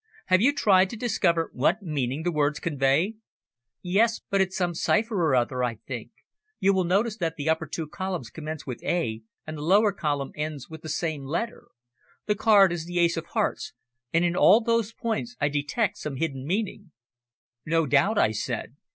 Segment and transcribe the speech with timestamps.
[0.33, 3.17] "Have you tried to discover what meaning the words convey?"
[3.83, 6.09] "Yes; but it's some cipher or other, I think.
[6.59, 10.31] You will notice that the two upper columns commence with `A,' and the lower column
[10.35, 11.67] ends with the same letter.
[12.25, 13.73] The card is the ace of hearts,
[14.11, 16.89] and in all those points I detect some hidden meaning."
[17.67, 18.75] "No doubt," I said.